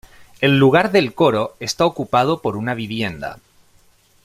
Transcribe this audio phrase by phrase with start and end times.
[0.41, 3.37] En lugar del coro está ocupado por una vivienda.